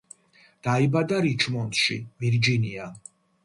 [0.67, 2.93] დაიბადა რიჩმონდში, ვირჯინია.